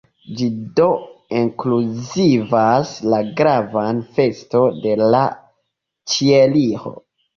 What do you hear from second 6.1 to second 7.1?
Ĉieliro.